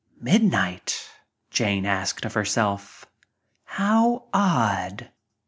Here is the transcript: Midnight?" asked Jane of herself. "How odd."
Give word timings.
Midnight?" 0.19 1.07
asked 1.51 1.55
Jane 1.55 1.85
of 1.85 2.33
herself. 2.33 3.05
"How 3.65 4.25
odd." 4.33 5.11